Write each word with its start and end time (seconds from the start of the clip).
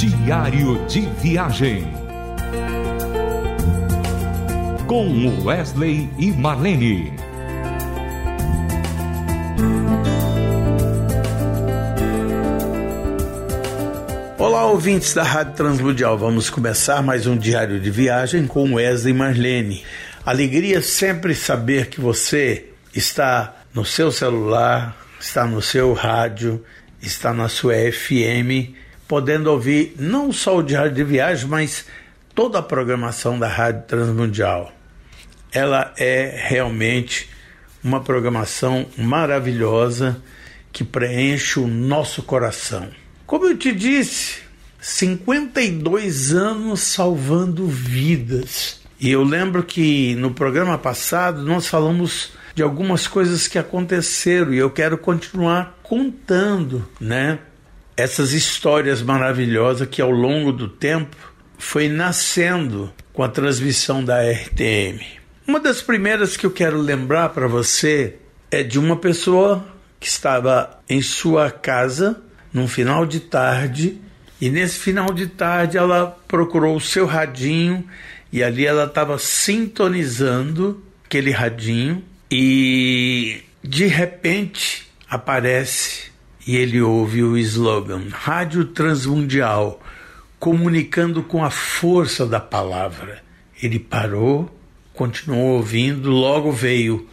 Diário 0.00 0.82
de 0.86 1.02
Viagem. 1.20 1.86
Com 4.86 5.44
Wesley 5.44 6.08
e 6.18 6.30
Marlene. 6.30 7.12
Olá, 14.38 14.64
ouvintes 14.68 15.12
da 15.12 15.22
Rádio 15.22 15.52
Transmundial. 15.52 16.16
Vamos 16.16 16.48
começar 16.48 17.02
mais 17.02 17.26
um 17.26 17.36
diário 17.36 17.78
de 17.78 17.90
viagem 17.90 18.46
com 18.46 18.72
Wesley 18.72 19.12
e 19.12 19.16
Marlene. 19.18 19.84
Alegria 20.24 20.80
sempre 20.80 21.34
saber 21.34 21.88
que 21.90 22.00
você 22.00 22.70
está 22.94 23.54
no 23.74 23.84
seu 23.84 24.10
celular, 24.10 24.96
está 25.20 25.46
no 25.46 25.60
seu 25.60 25.92
rádio, 25.92 26.64
está 27.02 27.34
na 27.34 27.50
sua 27.50 27.74
FM, 27.74 28.72
podendo 29.10 29.50
ouvir 29.50 29.96
não 29.98 30.32
só 30.32 30.58
o 30.58 30.62
diário 30.62 30.92
de 30.92 31.02
viagem, 31.02 31.48
mas 31.48 31.84
toda 32.32 32.60
a 32.60 32.62
programação 32.62 33.36
da 33.36 33.48
Rádio 33.48 33.82
Transmundial. 33.88 34.70
Ela 35.50 35.92
é 35.98 36.44
realmente 36.46 37.28
uma 37.82 38.00
programação 38.00 38.86
maravilhosa 38.96 40.22
que 40.70 40.84
preenche 40.84 41.58
o 41.58 41.66
nosso 41.66 42.22
coração. 42.22 42.88
Como 43.26 43.46
eu 43.46 43.58
te 43.58 43.72
disse, 43.72 44.42
52 44.80 46.32
anos 46.32 46.80
salvando 46.80 47.66
vidas. 47.66 48.80
E 49.00 49.10
eu 49.10 49.24
lembro 49.24 49.64
que 49.64 50.14
no 50.14 50.30
programa 50.30 50.78
passado 50.78 51.42
nós 51.42 51.66
falamos 51.66 52.30
de 52.54 52.62
algumas 52.62 53.08
coisas 53.08 53.48
que 53.48 53.58
aconteceram 53.58 54.54
e 54.54 54.58
eu 54.58 54.70
quero 54.70 54.96
continuar 54.96 55.80
contando, 55.82 56.86
né? 57.00 57.40
Essas 58.00 58.32
histórias 58.32 59.02
maravilhosas 59.02 59.86
que 59.86 60.00
ao 60.00 60.10
longo 60.10 60.52
do 60.52 60.66
tempo 60.66 61.14
foi 61.58 61.86
nascendo 61.86 62.90
com 63.12 63.22
a 63.22 63.28
transmissão 63.28 64.02
da 64.02 64.22
RTM. 64.22 65.04
Uma 65.46 65.60
das 65.60 65.82
primeiras 65.82 66.34
que 66.34 66.46
eu 66.46 66.50
quero 66.50 66.78
lembrar 66.78 67.28
para 67.28 67.46
você 67.46 68.16
é 68.50 68.62
de 68.62 68.78
uma 68.78 68.96
pessoa 68.96 69.66
que 70.00 70.06
estava 70.06 70.80
em 70.88 71.02
sua 71.02 71.50
casa 71.50 72.18
num 72.50 72.66
final 72.66 73.04
de 73.04 73.20
tarde, 73.20 74.00
e 74.40 74.48
nesse 74.48 74.78
final 74.78 75.12
de 75.12 75.26
tarde 75.26 75.76
ela 75.76 76.18
procurou 76.26 76.76
o 76.76 76.80
seu 76.80 77.04
radinho 77.04 77.86
e 78.32 78.42
ali 78.42 78.64
ela 78.64 78.84
estava 78.84 79.18
sintonizando 79.18 80.82
aquele 81.04 81.32
radinho 81.32 82.02
e 82.30 83.42
de 83.62 83.86
repente 83.86 84.90
aparece 85.06 86.09
e 86.50 86.56
ele 86.56 86.80
ouve 86.80 87.22
o 87.22 87.36
slogan 87.36 88.08
Rádio 88.10 88.64
Transmundial, 88.64 89.80
comunicando 90.38 91.22
com 91.22 91.44
a 91.44 91.50
força 91.50 92.26
da 92.26 92.40
palavra. 92.40 93.22
Ele 93.62 93.78
parou, 93.78 94.50
continuou 94.94 95.56
ouvindo, 95.56 96.10
logo 96.10 96.50
veio 96.50 97.06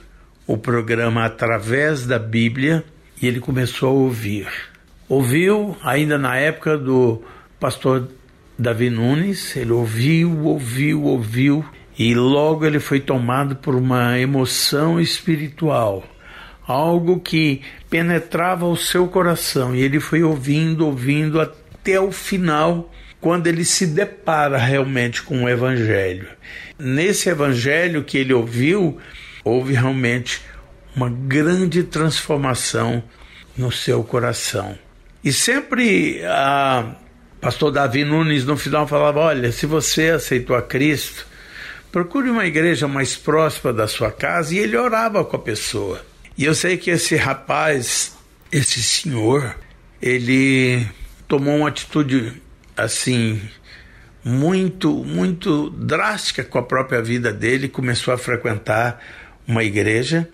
o 0.46 0.58
programa 0.58 1.26
através 1.26 2.06
da 2.06 2.18
Bíblia 2.18 2.84
e 3.22 3.28
ele 3.28 3.40
começou 3.40 3.90
a 3.90 3.94
ouvir 3.94 4.48
ouviu 5.08 5.76
ainda 5.84 6.18
na 6.18 6.36
época 6.38 6.78
do 6.78 7.22
pastor 7.60 8.10
Davi 8.58 8.90
Nunes, 8.90 9.56
ele 9.56 9.72
ouviu, 9.72 10.46
ouviu, 10.46 11.04
ouviu 11.04 11.66
e 11.98 12.14
logo 12.14 12.66
ele 12.66 12.80
foi 12.80 13.00
tomado 13.00 13.56
por 13.56 13.76
uma 13.76 14.20
emoção 14.20 15.00
espiritual, 15.00 16.04
algo 16.68 17.20
que 17.20 17.62
penetrava 17.90 18.66
o 18.66 18.76
seu 18.76 19.08
coração 19.08 19.73
e 19.73 19.82
ele 19.82 20.00
foi 20.00 20.22
ouvindo, 20.22 20.86
ouvindo 20.86 21.40
até 21.40 22.00
o 22.00 22.12
final, 22.12 22.92
quando 23.22 23.48
ele 23.48 23.64
se 23.64 23.88
depara 23.88 24.58
realmente 24.58 25.23
com 25.23 25.45
o 25.45 25.50
evangelho. 25.50 26.28
Nesse 26.78 27.30
evangelho 27.30 28.04
que 28.04 28.18
ele 28.18 28.34
ouviu, 28.34 28.98
houve 29.44 29.73
realmente 29.73 30.42
uma 30.95 31.10
grande 31.10 31.83
transformação 31.83 33.02
no 33.58 33.72
seu 33.72 34.04
coração. 34.04 34.78
E 35.23 35.32
sempre 35.32 36.22
a 36.26 36.95
pastor 37.39 37.72
Davi 37.72 38.04
Nunes 38.04 38.45
no 38.45 38.58
final 38.58 38.88
falava: 38.88 39.20
olha, 39.20 39.52
se 39.52 39.66
você 39.66 40.10
aceitou 40.10 40.55
a 40.55 40.61
Cristo, 40.61 41.26
procure 41.92 42.30
uma 42.30 42.45
igreja 42.45 42.88
mais 42.88 43.16
próxima 43.16 43.73
da 43.73 43.88
sua 43.88 44.11
casa. 44.11 44.54
E 44.54 44.60
ele 44.60 44.78
orava 44.78 45.23
com 45.26 45.36
a 45.36 45.39
pessoa. 45.39 46.02
E 46.37 46.45
eu 46.45 46.53
sei 46.53 46.77
que 46.77 46.92
esse 46.92 47.15
rapaz, 47.15 48.15
esse 48.52 48.81
senhor, 48.81 49.55
ele 50.02 50.86
tomou 51.27 51.58
uma 51.58 51.70
atitude 51.70 52.42
assim 52.75 53.42
muito, 54.23 55.03
muito 55.03 55.70
drástica 55.71 56.43
com 56.43 56.59
a 56.59 56.64
própria 56.64 57.02
vida 57.02 57.33
dele, 57.33 57.67
começou 57.67 58.14
a 58.14 58.17
frequentar 58.17 59.02
uma 59.48 59.64
igreja 59.64 60.30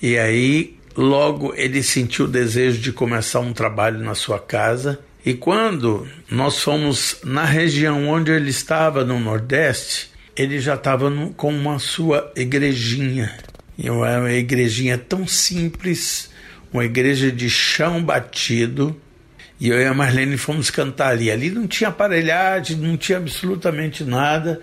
e 0.00 0.16
aí 0.16 0.78
Logo, 0.98 1.54
ele 1.54 1.80
sentiu 1.80 2.24
o 2.24 2.28
desejo 2.28 2.80
de 2.80 2.90
começar 2.90 3.38
um 3.38 3.52
trabalho 3.52 4.00
na 4.00 4.16
sua 4.16 4.40
casa. 4.40 4.98
E 5.24 5.32
quando 5.32 6.08
nós 6.28 6.58
fomos 6.58 7.18
na 7.22 7.44
região 7.44 8.08
onde 8.08 8.32
ele 8.32 8.50
estava, 8.50 9.04
no 9.04 9.20
Nordeste, 9.20 10.10
ele 10.36 10.58
já 10.58 10.74
estava 10.74 11.08
com 11.36 11.54
uma 11.54 11.78
sua 11.78 12.32
igrejinha. 12.34 13.32
E 13.78 13.88
uma 13.88 14.32
igrejinha 14.32 14.98
tão 14.98 15.24
simples, 15.24 16.30
uma 16.72 16.84
igreja 16.84 17.30
de 17.30 17.48
chão 17.48 18.02
batido. 18.02 19.00
E 19.60 19.68
eu 19.68 19.80
e 19.80 19.86
a 19.86 19.94
Marlene 19.94 20.36
fomos 20.36 20.68
cantar 20.68 21.10
ali. 21.10 21.30
Ali 21.30 21.48
não 21.50 21.66
tinha 21.68 21.88
aparelhagem, 21.88 22.76
não 22.76 22.96
tinha 22.96 23.18
absolutamente 23.18 24.02
nada. 24.02 24.60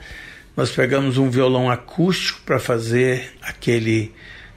Nós 0.56 0.70
pegamos 0.72 1.18
um 1.18 1.30
violão 1.30 1.72
acústico 1.72 2.42
para 2.46 2.60
fazer 2.60 3.34
aquele 3.42 4.12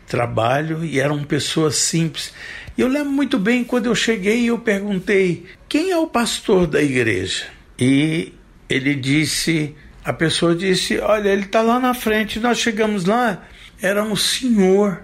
trabalho 0.08 0.84
e 0.84 0.98
eram 0.98 1.22
pessoas 1.22 1.76
simples. 1.76 2.32
E 2.76 2.80
eu 2.80 2.88
lembro 2.88 3.10
muito 3.10 3.38
bem 3.38 3.62
quando 3.62 3.86
eu 3.86 3.94
cheguei 3.94 4.40
e 4.40 4.46
eu 4.48 4.58
perguntei: 4.58 5.44
quem 5.68 5.90
é 5.90 5.96
o 5.96 6.06
pastor 6.06 6.66
da 6.66 6.82
igreja? 6.82 7.46
E 7.78 8.32
ele 8.68 8.94
disse: 8.94 9.74
a 10.08 10.12
pessoa 10.14 10.56
disse: 10.56 10.98
olha, 11.00 11.28
ele 11.28 11.42
está 11.42 11.60
lá 11.60 11.78
na 11.78 11.92
frente. 11.92 12.40
Nós 12.40 12.58
chegamos 12.58 13.04
lá, 13.04 13.46
era 13.78 14.02
um 14.02 14.16
senhor, 14.16 15.02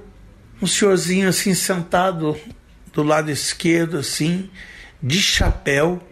um 0.63 0.67
senhorzinho 0.67 1.29
assim 1.29 1.53
sentado 1.53 2.41
do 2.91 3.03
lado 3.03 3.31
esquerdo, 3.31 3.99
assim, 3.99 4.49
de 5.03 5.21
chapéu, 5.21 6.03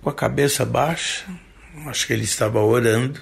com 0.00 0.10
a 0.10 0.14
cabeça 0.14 0.64
baixa. 0.64 1.24
Acho 1.86 2.06
que 2.06 2.12
ele 2.12 2.22
estava 2.22 2.60
orando. 2.60 3.20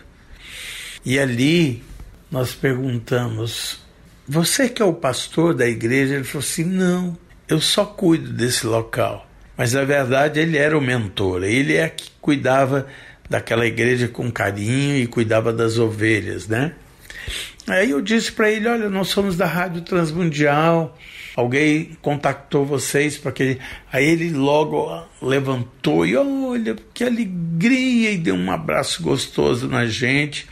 E 1.02 1.18
ali 1.18 1.82
nós 2.30 2.52
perguntamos: 2.52 3.80
você 4.28 4.68
que 4.68 4.82
é 4.82 4.84
o 4.84 4.92
pastor 4.92 5.54
da 5.54 5.66
igreja? 5.66 6.16
Ele 6.16 6.24
falou 6.24 6.44
assim: 6.44 6.64
Não, 6.64 7.16
eu 7.48 7.62
só 7.62 7.86
cuido 7.86 8.30
desse 8.30 8.66
local. 8.66 9.26
Mas 9.56 9.72
na 9.72 9.84
verdade 9.84 10.38
ele 10.38 10.58
era 10.58 10.76
o 10.76 10.82
mentor, 10.82 11.44
ele 11.44 11.76
é 11.76 11.88
que 11.88 12.10
cuidava 12.20 12.86
daquela 13.28 13.66
igreja 13.66 14.08
com 14.08 14.30
carinho 14.30 14.96
e 14.96 15.06
cuidava 15.06 15.52
das 15.52 15.78
ovelhas, 15.78 16.48
né? 16.48 16.72
Aí 17.66 17.90
eu 17.90 18.00
disse 18.00 18.32
para 18.32 18.50
ele: 18.50 18.66
Olha, 18.66 18.88
nós 18.88 19.08
somos 19.08 19.36
da 19.36 19.46
Rádio 19.46 19.82
Transmundial. 19.82 20.96
Alguém 21.36 21.96
contactou 22.00 22.64
vocês 22.64 23.16
para 23.16 23.30
que. 23.30 23.58
Aí 23.92 24.04
ele 24.04 24.30
logo 24.30 25.06
levantou 25.22 26.04
e 26.04 26.16
olha, 26.16 26.74
que 26.92 27.04
alegria! 27.04 28.10
E 28.10 28.18
deu 28.18 28.34
um 28.34 28.50
abraço 28.50 29.02
gostoso 29.02 29.68
na 29.68 29.86
gente. 29.86 30.46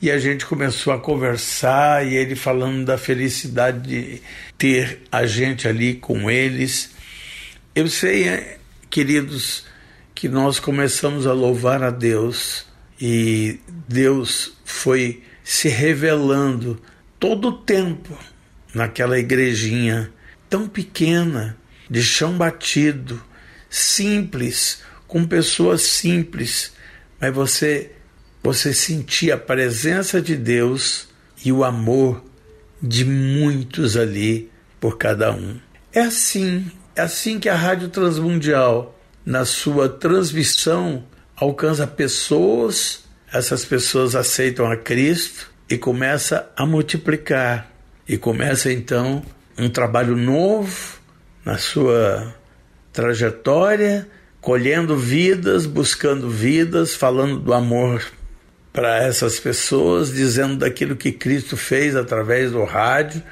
E 0.00 0.12
a 0.12 0.18
gente 0.18 0.46
começou 0.46 0.92
a 0.92 0.98
conversar 1.00 2.06
e 2.06 2.14
ele 2.14 2.36
falando 2.36 2.84
da 2.84 2.96
felicidade 2.96 3.80
de 3.88 4.22
ter 4.56 5.02
a 5.10 5.26
gente 5.26 5.66
ali 5.66 5.94
com 5.94 6.30
eles. 6.30 6.94
Eu 7.74 7.88
sei, 7.88 8.28
é, 8.28 8.58
queridos, 8.88 9.64
que 10.18 10.28
nós 10.28 10.58
começamos 10.58 11.28
a 11.28 11.32
louvar 11.32 11.80
a 11.80 11.90
Deus 11.92 12.66
e 13.00 13.60
Deus 13.86 14.52
foi 14.64 15.22
se 15.44 15.68
revelando 15.68 16.82
todo 17.20 17.50
o 17.50 17.52
tempo 17.52 18.18
naquela 18.74 19.16
igrejinha 19.16 20.12
tão 20.50 20.66
pequena, 20.66 21.56
de 21.88 22.02
chão 22.02 22.36
batido, 22.36 23.22
simples, 23.70 24.82
com 25.06 25.24
pessoas 25.24 25.82
simples, 25.82 26.72
mas 27.20 27.32
você 27.32 27.92
você 28.42 28.74
sentia 28.74 29.36
a 29.36 29.38
presença 29.38 30.20
de 30.20 30.34
Deus 30.34 31.06
e 31.44 31.52
o 31.52 31.62
amor 31.62 32.24
de 32.82 33.04
muitos 33.04 33.96
ali 33.96 34.50
por 34.80 34.98
cada 34.98 35.30
um. 35.32 35.60
É 35.92 36.00
assim, 36.00 36.68
é 36.96 37.02
assim 37.02 37.38
que 37.38 37.48
a 37.48 37.54
Rádio 37.54 37.88
Transmundial, 37.88 38.97
na 39.28 39.44
sua 39.44 39.90
transmissão, 39.90 41.04
alcança 41.36 41.86
pessoas, 41.86 43.04
essas 43.30 43.62
pessoas 43.62 44.14
aceitam 44.14 44.72
a 44.72 44.74
Cristo 44.74 45.50
e 45.68 45.76
começa 45.76 46.50
a 46.56 46.64
multiplicar. 46.64 47.70
E 48.08 48.16
começa 48.16 48.72
então 48.72 49.22
um 49.58 49.68
trabalho 49.68 50.16
novo 50.16 50.98
na 51.44 51.58
sua 51.58 52.34
trajetória 52.90 54.08
colhendo 54.40 54.96
vidas, 54.96 55.66
buscando 55.66 56.30
vidas, 56.30 56.94
falando 56.94 57.38
do 57.38 57.52
amor 57.52 58.02
para 58.72 58.96
essas 58.96 59.38
pessoas, 59.38 60.10
dizendo 60.10 60.56
daquilo 60.56 60.96
que 60.96 61.12
Cristo 61.12 61.54
fez 61.54 61.94
através 61.94 62.52
do 62.52 62.64
rádio 62.64 63.22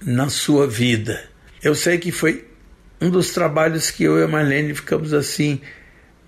na 0.00 0.28
sua 0.28 0.68
vida. 0.68 1.24
Eu 1.60 1.74
sei 1.74 1.98
que 1.98 2.12
foi 2.12 2.49
um 3.00 3.08
dos 3.08 3.30
trabalhos 3.30 3.90
que 3.90 4.04
eu 4.04 4.18
e 4.18 4.24
a 4.24 4.28
Marlene 4.28 4.74
ficamos 4.74 5.14
assim 5.14 5.60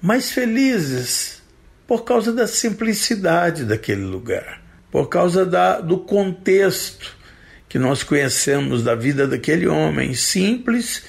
mais 0.00 0.30
felizes 0.30 1.42
por 1.86 2.04
causa 2.04 2.32
da 2.32 2.46
simplicidade 2.46 3.64
daquele 3.64 4.02
lugar, 4.02 4.62
por 4.90 5.08
causa 5.08 5.44
da, 5.44 5.80
do 5.80 5.98
contexto 5.98 7.16
que 7.68 7.78
nós 7.78 8.02
conhecemos 8.02 8.82
da 8.82 8.94
vida 8.94 9.26
daquele 9.26 9.66
homem 9.66 10.14
simples 10.14 11.04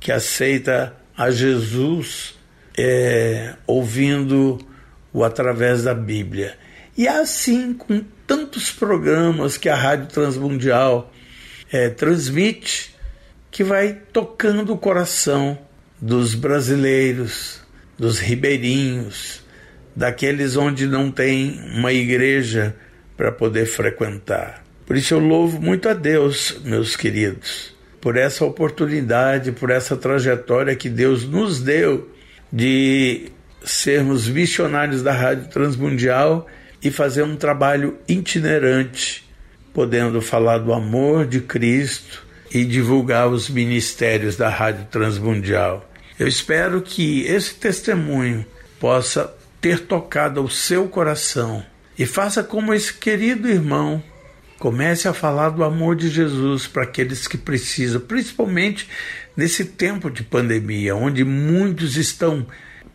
que 0.00 0.12
aceita 0.12 0.94
a 1.16 1.30
Jesus 1.30 2.34
é, 2.76 3.54
ouvindo-o 3.66 5.24
através 5.24 5.84
da 5.84 5.94
Bíblia. 5.94 6.56
E 6.96 7.06
é 7.06 7.18
assim 7.18 7.74
com 7.74 8.02
tantos 8.26 8.70
programas 8.70 9.56
que 9.56 9.68
a 9.68 9.74
Rádio 9.74 10.06
Transmundial 10.06 11.12
é, 11.70 11.88
transmite, 11.88 12.95
que 13.56 13.64
vai 13.64 13.96
tocando 14.12 14.74
o 14.74 14.76
coração 14.76 15.58
dos 15.98 16.34
brasileiros, 16.34 17.62
dos 17.98 18.18
ribeirinhos, 18.18 19.42
daqueles 19.96 20.58
onde 20.58 20.86
não 20.86 21.10
tem 21.10 21.58
uma 21.74 21.90
igreja 21.90 22.76
para 23.16 23.32
poder 23.32 23.64
frequentar. 23.64 24.62
Por 24.84 24.94
isso 24.94 25.14
eu 25.14 25.20
louvo 25.20 25.58
muito 25.58 25.88
a 25.88 25.94
Deus, 25.94 26.60
meus 26.66 26.96
queridos, 26.96 27.74
por 27.98 28.18
essa 28.18 28.44
oportunidade, 28.44 29.52
por 29.52 29.70
essa 29.70 29.96
trajetória 29.96 30.76
que 30.76 30.90
Deus 30.90 31.26
nos 31.26 31.58
deu 31.58 32.10
de 32.52 33.32
sermos 33.64 34.28
missionários 34.28 35.02
da 35.02 35.12
Rádio 35.14 35.48
Transmundial 35.48 36.46
e 36.82 36.90
fazer 36.90 37.22
um 37.22 37.36
trabalho 37.36 37.96
itinerante, 38.06 39.26
podendo 39.72 40.20
falar 40.20 40.58
do 40.58 40.74
amor 40.74 41.24
de 41.24 41.40
Cristo 41.40 42.25
e 42.52 42.64
divulgar 42.64 43.28
os 43.28 43.48
ministérios 43.48 44.36
da 44.36 44.48
Rádio 44.48 44.86
Transmundial. 44.90 45.88
Eu 46.18 46.26
espero 46.26 46.80
que 46.80 47.22
esse 47.26 47.54
testemunho 47.54 48.44
possa 48.80 49.34
ter 49.60 49.80
tocado 49.80 50.42
o 50.42 50.50
seu 50.50 50.88
coração 50.88 51.64
e 51.98 52.06
faça 52.06 52.42
como 52.42 52.72
esse 52.72 52.92
querido 52.94 53.48
irmão 53.48 54.02
comece 54.58 55.06
a 55.06 55.14
falar 55.14 55.50
do 55.50 55.62
amor 55.62 55.96
de 55.96 56.08
Jesus 56.08 56.66
para 56.66 56.82
aqueles 56.82 57.28
que 57.28 57.36
precisam, 57.36 58.00
principalmente 58.00 58.88
nesse 59.36 59.64
tempo 59.64 60.10
de 60.10 60.22
pandemia, 60.22 60.96
onde 60.96 61.24
muitos 61.24 61.96
estão 61.96 62.46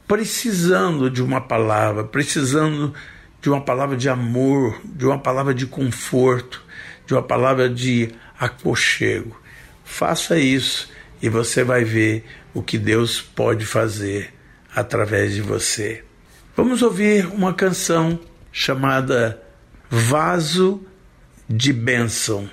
precisando 0.08 1.10
de 1.10 1.22
uma 1.22 1.40
palavra, 1.40 2.04
precisando 2.04 2.94
de 3.42 3.50
uma 3.50 3.62
palavra 3.62 3.96
de 3.96 4.10
amor, 4.10 4.82
de 4.84 5.06
uma 5.06 5.20
palavra 5.20 5.54
de 5.54 5.66
conforto, 5.66 6.64
de 7.06 7.14
uma 7.14 7.24
palavra 7.24 7.70
de 7.70 8.10
aconchego. 8.40 9.41
Faça 9.92 10.40
isso 10.40 10.90
e 11.22 11.28
você 11.28 11.66
vai 11.66 11.84
ver 11.84 12.24
o 12.54 12.64
que 12.64 12.78
Deus 12.78 13.22
pode 13.22 13.66
fazer 13.66 14.34
através 14.74 15.34
de 15.34 15.42
você. 15.42 16.04
Vamos 16.56 16.82
ouvir 16.82 17.28
uma 17.28 17.54
canção 17.54 18.18
chamada 18.54 19.44
Vaso 19.90 20.82
de 21.48 21.74
Bênção. 21.74 22.50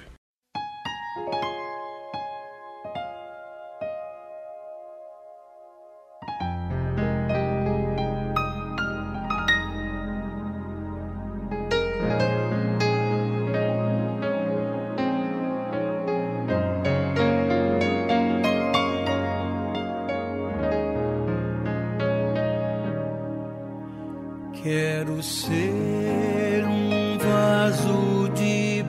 Quero 24.98 25.22
ser 25.22 26.66
um 26.66 27.16
vaso 27.18 28.28
de 28.34 28.82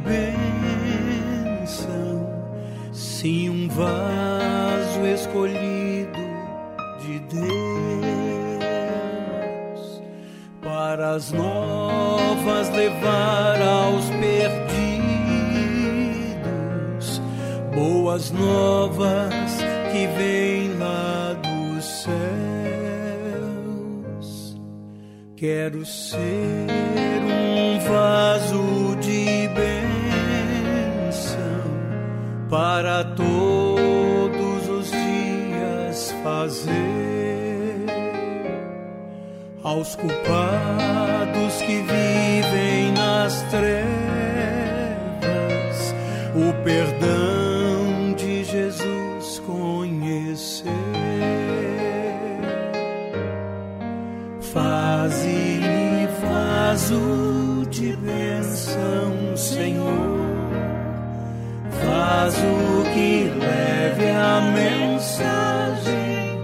bênção, 1.53 1.77
sim, 2.91 3.47
um 3.47 3.67
vaso 3.69 5.05
escolhido 5.05 6.17
de 6.99 7.19
Deus, 7.19 7.45
para 10.63 11.11
as 11.13 11.31
novas 11.31 12.69
levar 12.69 13.61
aos 13.61 14.09
perdidos, 14.09 14.41
boas 17.75 18.31
novas 18.31 19.61
que 19.91 20.07
vêm 20.17 20.69
Quero 25.39 25.85
ser 25.85 26.19
um 26.19 27.79
vaso 27.79 28.97
de 28.99 29.47
bênção 29.55 31.39
para 32.49 33.05
todos 33.05 34.67
os 34.67 34.91
dias 34.91 36.13
fazer 36.21 37.85
aos 39.63 39.95
culpados 39.95 41.61
que 41.61 41.83
vivem 41.83 42.91
nas 42.91 43.41
trevas 43.43 43.79
o 46.35 46.51
perdão 46.65 48.13
de 48.17 48.43
Jesus 48.43 49.39
conhecer. 49.47 50.99
Faze-me 54.99 56.07
vaso 56.21 57.65
de 57.69 57.95
bênção, 57.95 59.37
Senhor, 59.37 60.19
vaso 61.81 62.83
que 62.93 63.31
leve 63.39 64.09
a 64.09 64.41
mensagem 64.51 66.37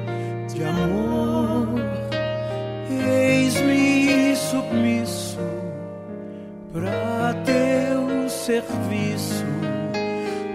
de 0.47 0.63
amor. 0.63 1.67
Eis-me 2.89 4.33
submisso 4.37 5.37
para 6.71 7.33
teu 7.43 8.29
serviço, 8.29 9.43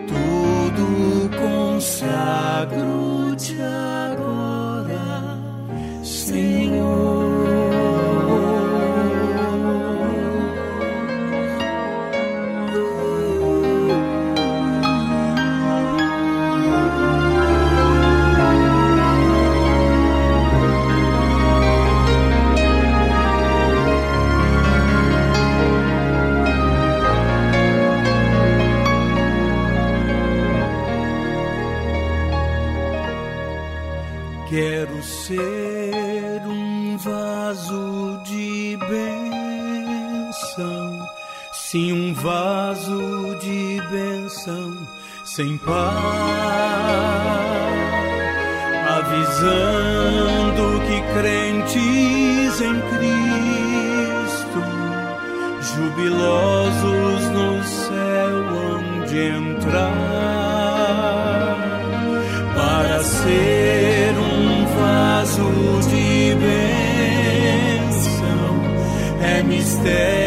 tudo 0.09 1.29
consagro-te 1.37 2.71
agora, 3.61 4.30
sim, 41.71 41.93
um 41.93 42.12
vaso 42.12 43.37
de 43.41 43.81
bênção 43.93 44.77
sem 45.25 45.57
par, 45.59 45.95
avisando 48.99 50.81
que 50.81 51.00
crentes 51.15 52.61
em 52.61 52.81
Cristo, 52.91 54.61
jubilosos 55.61 57.23
no 57.31 57.62
céu 57.62 58.37
hão 58.49 59.07
de 59.07 59.21
entrar 59.29 59.95
para 62.53 62.99
ser 63.05 64.12
um 64.19 64.67
vaso 64.75 65.49
de 65.89 66.35
bênção 66.35 68.11
é 69.23 69.41
mistério 69.45 70.20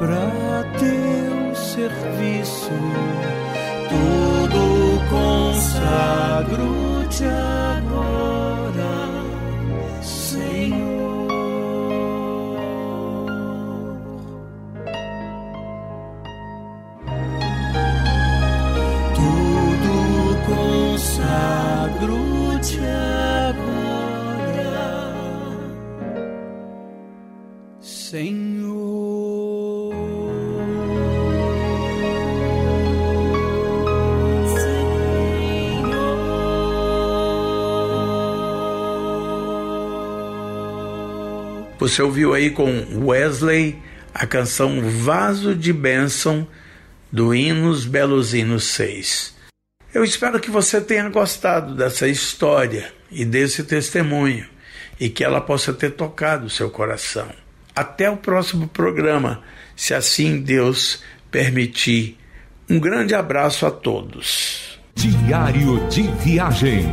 para 0.00 0.64
teu 0.78 1.54
serviço. 1.54 2.70
Tudo 3.90 4.62
consagro-te 5.10 7.26
agora, 7.26 8.94
Senhor. 10.02 10.99
Você 41.80 42.02
ouviu 42.02 42.34
aí 42.34 42.50
com 42.50 43.06
Wesley 43.06 43.78
a 44.12 44.26
canção 44.26 44.82
Vaso 44.82 45.54
de 45.54 45.72
Bênção 45.72 46.46
do 47.10 47.34
Hinos 47.34 47.86
Belos 47.86 48.34
Hinos 48.34 48.64
6. 48.64 49.34
Eu 49.94 50.04
espero 50.04 50.38
que 50.38 50.50
você 50.50 50.78
tenha 50.78 51.08
gostado 51.08 51.74
dessa 51.74 52.06
história 52.06 52.92
e 53.10 53.24
desse 53.24 53.64
testemunho 53.64 54.46
e 55.00 55.08
que 55.08 55.24
ela 55.24 55.40
possa 55.40 55.72
ter 55.72 55.92
tocado 55.92 56.48
o 56.48 56.50
seu 56.50 56.68
coração. 56.68 57.30
Até 57.74 58.10
o 58.10 58.16
próximo 58.18 58.68
programa, 58.68 59.42
se 59.74 59.94
assim 59.94 60.38
Deus 60.38 61.02
permitir. 61.30 62.18
Um 62.68 62.78
grande 62.78 63.14
abraço 63.14 63.64
a 63.64 63.70
todos. 63.70 64.78
Diário 64.94 65.88
de 65.88 66.02
Viagem 66.02 66.92